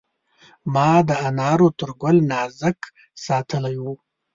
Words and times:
ما 0.73 0.89
د 1.07 1.09
انارو 1.27 1.67
تر 1.79 1.89
ګل 2.01 2.17
نازک 2.31 2.79
ساتلی 3.25 3.75
و. 3.83 3.85